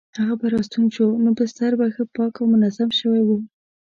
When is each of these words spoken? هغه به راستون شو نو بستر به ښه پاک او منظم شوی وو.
هغه 0.19 0.35
به 0.41 0.47
راستون 0.53 0.85
شو 0.95 1.07
نو 1.23 1.29
بستر 1.39 1.71
به 1.79 1.85
ښه 1.95 2.03
پاک 2.15 2.33
او 2.39 2.45
منظم 2.53 2.89
شوی 2.99 3.21
وو. 3.23 3.37